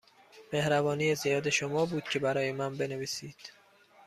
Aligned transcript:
مهربانی 0.53 1.15
زیاد 1.15 1.49
شما 1.49 1.85
بود 1.85 2.03
که 2.03 2.19
برای 2.19 2.51
من 2.51 2.77
بنویسید. 2.77 3.51